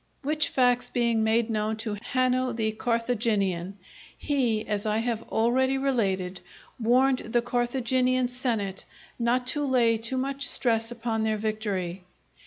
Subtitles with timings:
[0.23, 3.77] Which facts being made known to Hanno the Carthaginian,
[4.17, 6.41] he, as I have already related,
[6.79, 8.83] warned the Carthaginian senate
[9.19, 12.03] not to lay too much stress upon their victory.